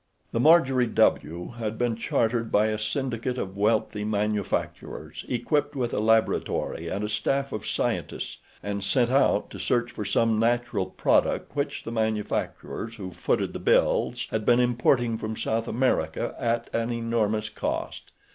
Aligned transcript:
The 0.31 0.39
Marjorie 0.39 0.87
W. 0.87 1.49
had 1.59 1.77
been 1.77 1.95
chartered 1.95 2.51
by 2.51 2.69
a 2.69 2.79
syndicate 2.79 3.37
of 3.37 3.55
wealthy 3.55 4.03
manufacturers, 4.03 5.23
equipped 5.29 5.75
with 5.75 5.93
a 5.93 5.99
laboratory 5.99 6.87
and 6.87 7.03
a 7.03 7.07
staff 7.07 7.51
of 7.51 7.67
scientists, 7.67 8.37
and 8.63 8.83
sent 8.83 9.11
out 9.11 9.51
to 9.51 9.59
search 9.59 9.91
for 9.91 10.03
some 10.03 10.39
natural 10.39 10.87
product 10.87 11.55
which 11.55 11.83
the 11.83 11.91
manufacturers 11.91 12.95
who 12.95 13.11
footed 13.11 13.53
the 13.53 13.59
bills 13.59 14.25
had 14.31 14.43
been 14.43 14.59
importing 14.59 15.19
from 15.19 15.37
South 15.37 15.67
America 15.67 16.33
at 16.39 16.67
an 16.73 16.91
enormous 16.91 17.49
cost. 17.49 18.11